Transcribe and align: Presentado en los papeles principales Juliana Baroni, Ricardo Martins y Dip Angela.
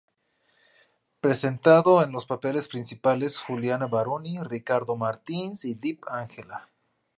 Presentado 1.19 2.01
en 2.03 2.11
los 2.11 2.25
papeles 2.25 2.67
principales 2.67 3.37
Juliana 3.37 3.85
Baroni, 3.85 4.41
Ricardo 4.41 4.95
Martins 4.95 5.63
y 5.63 5.75
Dip 5.75 6.03
Angela. 6.09 6.69